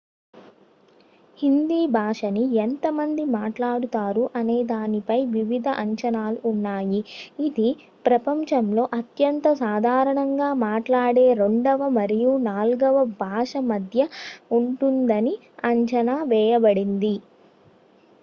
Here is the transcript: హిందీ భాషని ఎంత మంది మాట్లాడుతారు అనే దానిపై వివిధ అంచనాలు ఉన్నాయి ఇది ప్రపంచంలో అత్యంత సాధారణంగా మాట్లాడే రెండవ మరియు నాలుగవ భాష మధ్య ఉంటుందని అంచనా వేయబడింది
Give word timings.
హిందీ 1.39 1.81
భాషని 1.95 2.43
ఎంత 2.61 2.85
మంది 2.95 3.23
మాట్లాడుతారు 3.35 4.23
అనే 4.35 4.55
దానిపై 4.71 5.17
వివిధ 5.35 5.67
అంచనాలు 5.81 6.39
ఉన్నాయి 6.51 7.01
ఇది 7.45 7.67
ప్రపంచంలో 8.05 8.85
అత్యంత 8.99 9.45
సాధారణంగా 9.61 10.49
మాట్లాడే 10.65 11.27
రెండవ 11.41 11.89
మరియు 11.99 12.33
నాలుగవ 12.49 12.97
భాష 13.21 13.53
మధ్య 13.71 14.09
ఉంటుందని 14.59 15.35
అంచనా 15.71 16.17
వేయబడింది 16.31 17.15